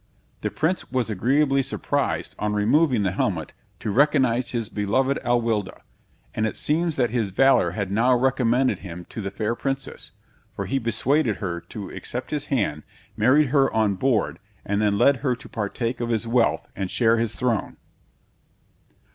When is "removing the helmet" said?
2.53-3.53